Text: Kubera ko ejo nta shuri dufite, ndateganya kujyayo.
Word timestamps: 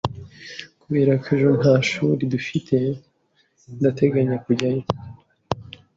Kubera 0.81 1.11
ko 1.21 1.27
ejo 1.35 1.49
nta 1.59 1.75
shuri 1.89 2.21
dufite, 2.33 2.75
ndateganya 3.77 4.37
kujyayo. 4.45 4.83